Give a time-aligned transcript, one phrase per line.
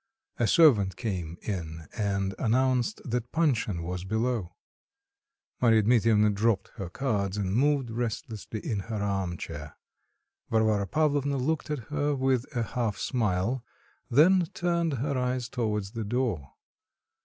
[0.39, 4.55] A servant came in and announced that Panshin was below.
[5.61, 9.77] Marya Dmitrievna dropped her cards and moved restlessly in her arm chair;
[10.49, 13.63] Varvara Pavlovna looked at her with a half smile,
[14.09, 16.49] then turned her eyes towards the door.